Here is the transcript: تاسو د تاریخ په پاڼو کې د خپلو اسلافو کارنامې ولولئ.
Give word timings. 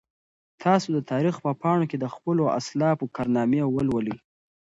تاسو 0.63 0.87
د 0.93 0.99
تاریخ 1.11 1.35
په 1.45 1.51
پاڼو 1.61 1.85
کې 1.89 1.97
د 1.99 2.05
خپلو 2.15 2.43
اسلافو 2.59 3.11
کارنامې 3.15 3.61
ولولئ. 3.67 4.15